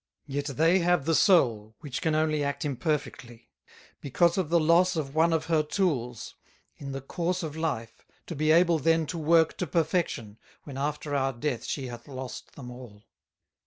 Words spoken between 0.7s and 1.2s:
have the